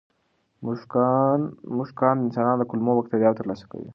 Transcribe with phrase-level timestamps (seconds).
[1.75, 3.89] موږکان د انسان د کولمو بکتریاوو ترلاسه کوي.